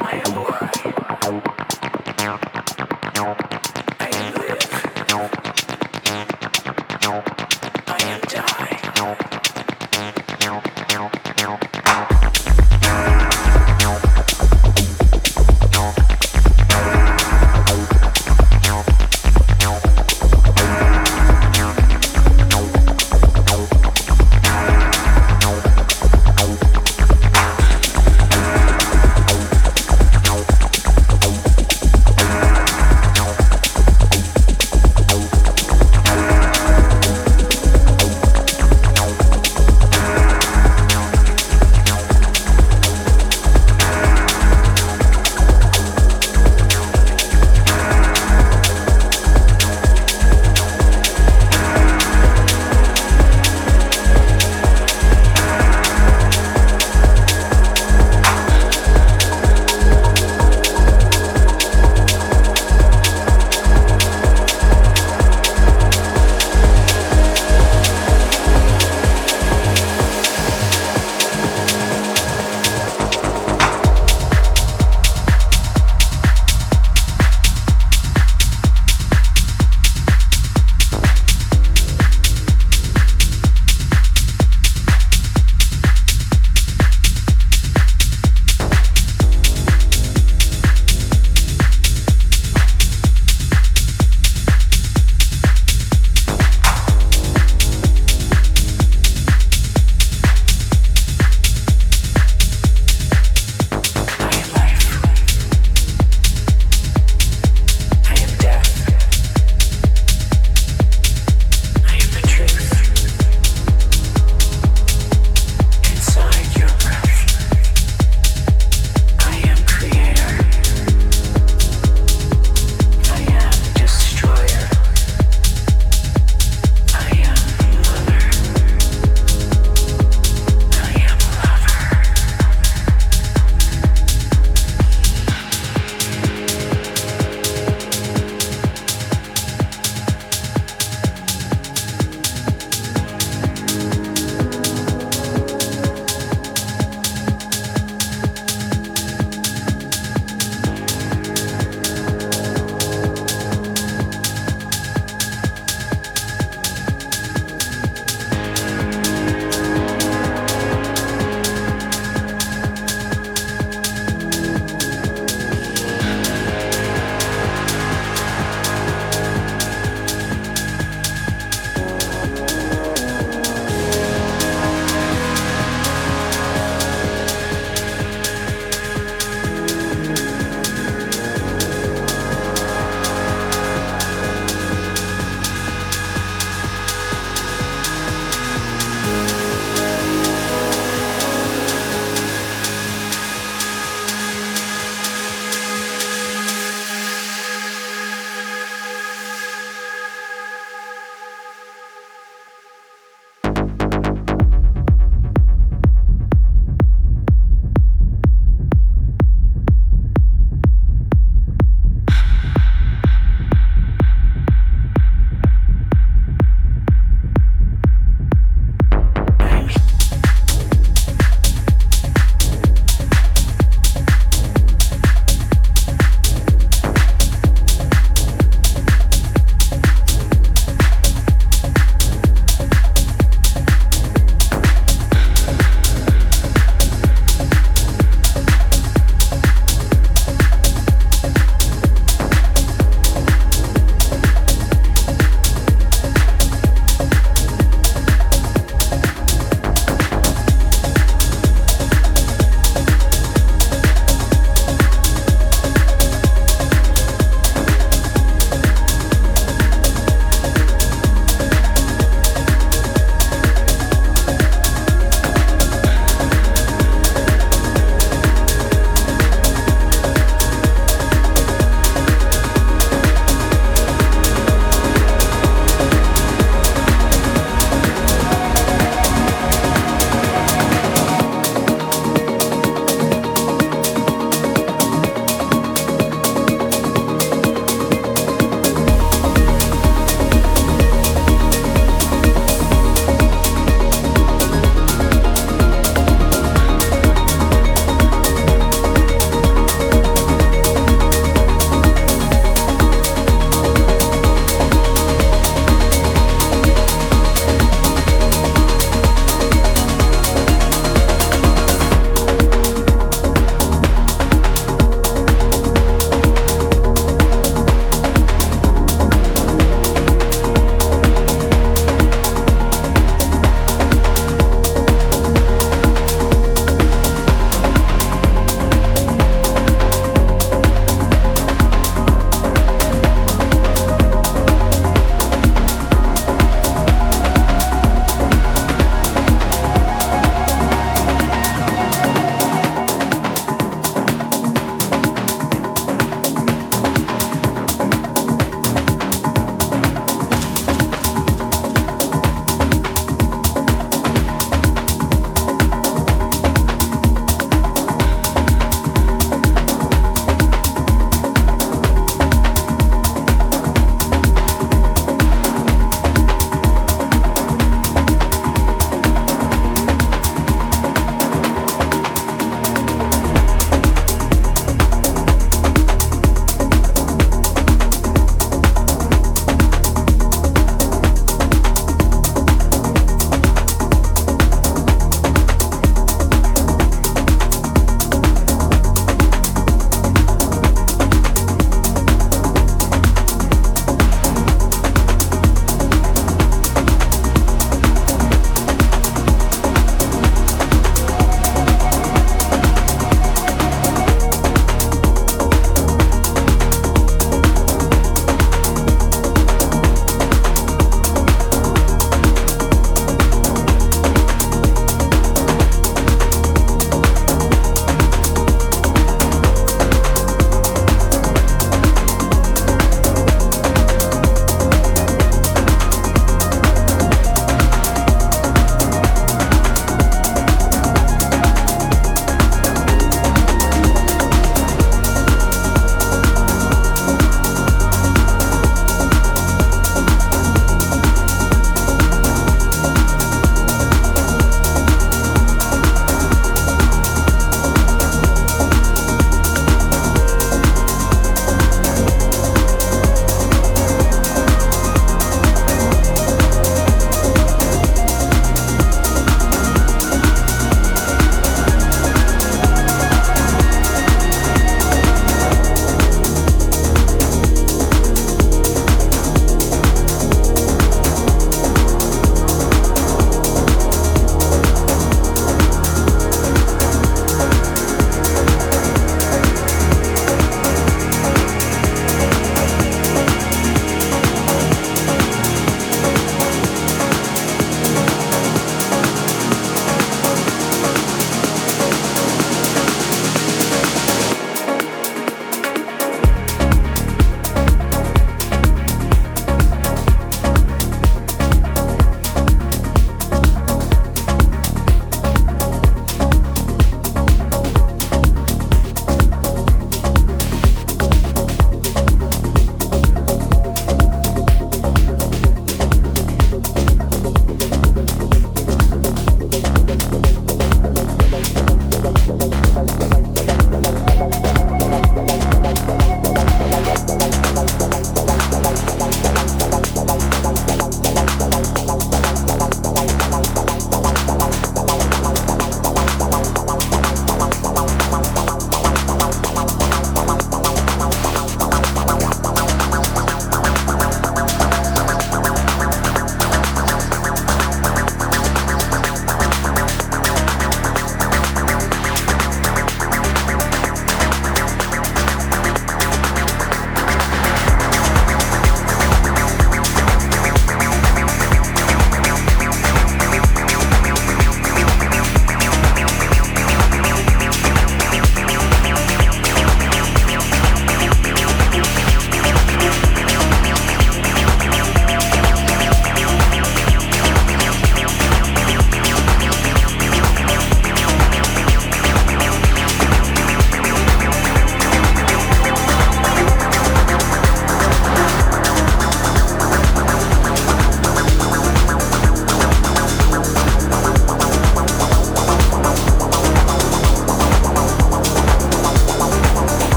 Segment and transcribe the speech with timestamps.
[0.00, 1.63] I am alright.